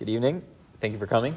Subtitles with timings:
[0.00, 0.42] Good evening.
[0.80, 1.36] Thank you for coming.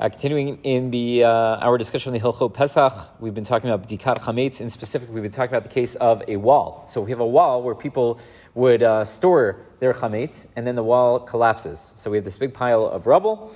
[0.00, 3.86] Uh, continuing in the uh, our discussion on the Hilchot Pesach, we've been talking about
[3.86, 4.62] Bdikat Chametz.
[4.62, 6.86] In specific, we've been talking about the case of a wall.
[6.88, 8.18] So we have a wall where people
[8.54, 11.92] would uh, store their chametz, and then the wall collapses.
[11.96, 13.54] So we have this big pile of rubble.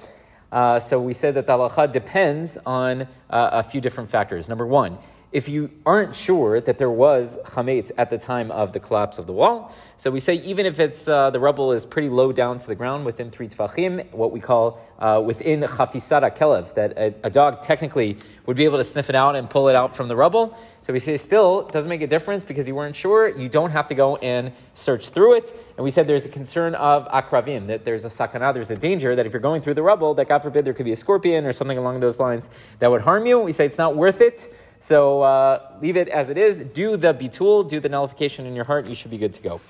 [0.53, 4.50] Uh, so we said that the halacha depends on uh, a few different factors.
[4.50, 4.98] Number one,
[5.33, 9.27] if you aren't sure that there was chametz at the time of the collapse of
[9.27, 9.73] the wall.
[9.97, 12.75] So we say even if it's uh, the rubble is pretty low down to the
[12.75, 17.61] ground within three tefachim, what we call uh, within chafisat kelev, that a, a, dog
[17.61, 20.57] technically would be able to sniff it out and pull it out from the rubble.
[20.81, 23.29] So we say still doesn't make a difference because you weren't sure.
[23.29, 25.53] You don't have to go and search through it.
[25.77, 29.17] And we said there's a concern of akravim that there's a sakana, there's a danger
[29.17, 31.45] that if you're going through the rubble, that God forbid there could be a scorpion
[31.45, 32.48] or something along those lines
[32.79, 33.41] that would harm you.
[33.41, 34.48] We say it's not worth it.
[34.80, 36.61] So uh, leave it as it is.
[36.61, 38.87] Do the bitul, do the nullification in your heart.
[38.87, 39.61] You should be good to go.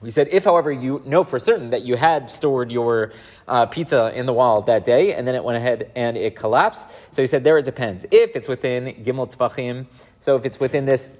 [0.00, 3.12] We said, if, however, you know for certain that you had stored your
[3.48, 6.86] uh, pizza in the wall that day and then it went ahead and it collapsed,
[7.10, 8.04] so he said, there it depends.
[8.10, 9.86] If it's within Gimel Tvachim,
[10.18, 11.10] so if it's within this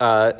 [0.00, 0.32] uh,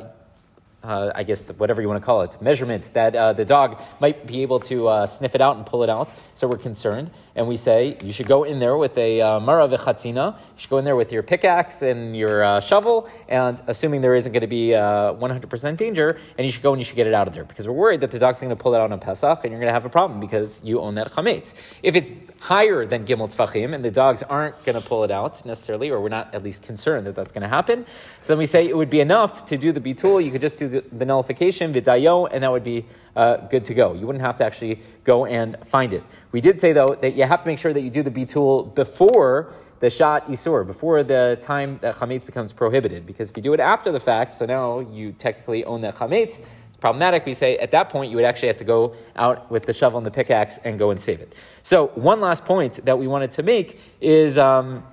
[0.83, 4.27] uh, I guess whatever you want to call it, measurement that uh, the dog might
[4.27, 6.13] be able to uh, sniff it out and pull it out.
[6.35, 9.67] So we're concerned, and we say you should go in there with a uh, mara
[9.67, 10.33] v'chatzina.
[10.33, 14.15] You should go in there with your pickaxe and your uh, shovel, and assuming there
[14.15, 17.07] isn't going to be 100% uh, danger, and you should go and you should get
[17.07, 18.91] it out of there because we're worried that the dog's going to pull it out
[18.91, 21.53] on Pesach, and you're going to have a problem because you own that chametz.
[21.81, 22.11] If it's
[22.41, 26.01] higher than gimel tfachim, and the dogs aren't going to pull it out necessarily, or
[26.01, 27.85] we're not at least concerned that that's going to happen,
[28.19, 30.23] so then we say it would be enough to do the bitul.
[30.23, 32.85] You could just do the, nullification, vidayo, and that would be
[33.15, 33.93] uh, good to go.
[33.93, 36.03] You wouldn't have to actually go and find it.
[36.31, 38.73] We did say, though, that you have to make sure that you do the bitul
[38.73, 43.05] before the shot isur, before the time that chametz becomes prohibited.
[43.05, 46.39] Because if you do it after the fact, so now you technically own that chametz,
[46.69, 47.25] it's problematic.
[47.25, 49.97] We say at that point you would actually have to go out with the shovel
[49.97, 51.33] and the pickaxe and go and save it.
[51.63, 54.37] So one last point that we wanted to make is.
[54.37, 54.83] Um,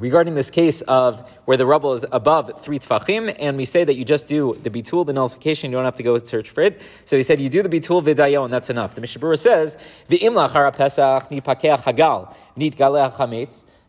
[0.00, 3.94] regarding this case of where the rubble is above three tfachim, and we say that
[3.94, 6.80] you just do the bitul, the nullification, you don't have to go search for it.
[7.04, 8.94] So he said you do the bitul vidayo, and that's enough.
[8.94, 9.76] The Mishnah Berurah says
[10.08, 12.34] v'im lachara pesach hagal.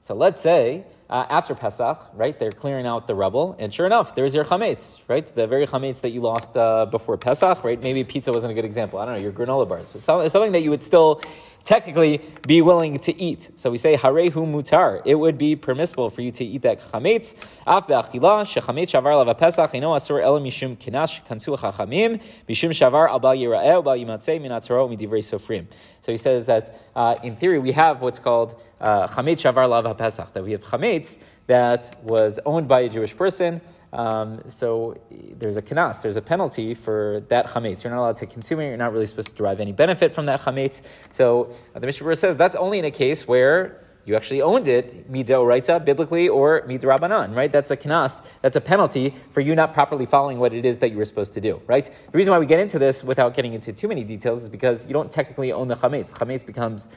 [0.02, 2.40] So let's say uh, after Pesach, right?
[2.40, 5.28] They're clearing out the rubble, and sure enough, there's your chametz, right?
[5.28, 7.80] The very chametz that you lost uh, before Pesach, right?
[7.81, 8.97] Maybe pizza wasn't a good example.
[8.97, 9.91] I don't know, your granola bars.
[9.91, 11.22] but something that you would still
[11.63, 13.49] technically be willing to eat.
[13.55, 15.01] So we say harehu mutar.
[15.05, 17.35] It would be permissible for you to eat that chametz.
[17.67, 23.09] Af be'achila shechametz shavar lav pesach ino asur el mishum kinash kansu chachamim mishum shavar
[23.09, 25.67] al bal yira'eh bal yimatzeh minatzaro midivrei sofrim.
[26.01, 29.97] So he says that uh, in theory we have what's called uh, chametz shavar lav
[29.97, 30.33] pesach.
[30.33, 33.61] That we have chametz that was owned by a Jewish person.
[33.94, 37.84] Um, so there's a kanas, there's a penalty for that chametz.
[37.84, 38.68] You're not allowed to consume it.
[38.68, 40.81] You're not really supposed to derive any benefit from that chametz.
[41.12, 45.12] So uh, the Mishnah says that's only in a case where you actually owned it,
[45.12, 47.52] midoraita, biblically, or midrabanan, right?
[47.52, 50.90] That's a kanas, that's a penalty for you not properly following what it is that
[50.90, 51.85] you were supposed to do, right?
[51.85, 54.88] The reason why we get into this without getting into too many details is because
[54.88, 56.12] you don't technically own the chametz.
[56.12, 56.88] Chametz becomes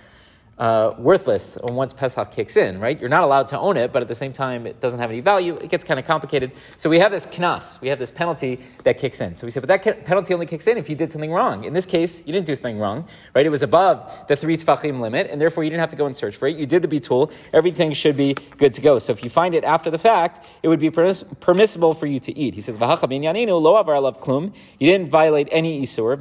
[0.59, 3.01] uh, worthless once Pesach kicks in, right?
[3.01, 5.21] You're not allowed to own it, but at the same time, it doesn't have any
[5.21, 5.57] value.
[5.57, 6.53] It gets kind of complicated.
[6.77, 9.35] So we have this knas, we have this penalty that kicks in.
[9.37, 11.65] So we say, but that penalty only kicks in if you did something wrong.
[11.65, 13.45] In this case, you didn't do something wrong, right?
[13.45, 16.15] It was above the three tfachim limit, and therefore you didn't have to go and
[16.15, 16.57] search for it.
[16.57, 17.33] You did the bitul.
[17.53, 18.99] Everything should be good to go.
[18.99, 22.21] So if you find it after the fact, it would be permiss- permissible for you
[22.21, 22.55] to eat.
[22.55, 24.53] He says, lo avar klum.
[24.79, 26.15] You didn't violate any isur,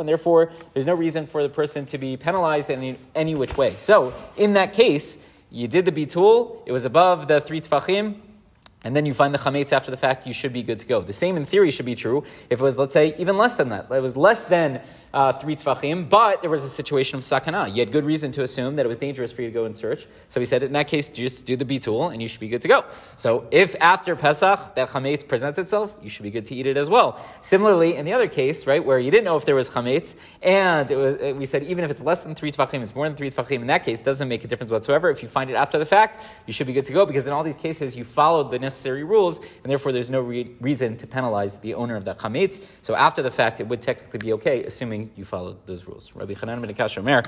[0.00, 3.56] and therefore there's no reason for the person to be penalized in any, any which
[3.56, 3.74] way.
[3.74, 5.18] So, in that case,
[5.50, 8.20] you did the bitul, it was above the three tfachim,
[8.84, 11.00] and then you find the chametz after the fact, you should be good to go.
[11.00, 13.68] The same in theory should be true if it was, let's say, even less than
[13.68, 13.90] that.
[13.90, 14.80] It was less than
[15.14, 17.72] uh, three tfachim, but there was a situation of sakana.
[17.72, 19.76] You had good reason to assume that it was dangerous for you to go and
[19.76, 20.06] search.
[20.28, 22.62] So he said, in that case, just do the bitul and you should be good
[22.62, 22.84] to go.
[23.16, 26.76] So if after Pesach that chametz presents itself, you should be good to eat it
[26.76, 27.20] as well.
[27.42, 30.88] Similarly, in the other case, right, where you didn't know if there was chametz, and
[30.90, 33.60] was, we said even if it's less than three tfachim, it's more than three tfachim,
[33.60, 35.10] in that case, doesn't make a difference whatsoever.
[35.10, 37.32] If you find it after the fact, you should be good to go because in
[37.32, 41.06] all these cases, you followed the necessary rules, and therefore there's no re- reason to
[41.06, 42.64] penalize the owner of the chametz.
[42.80, 46.10] So after the fact, it would technically be okay, assuming you followed those rules.
[46.14, 47.22] Rabbi Chanan ben Omer,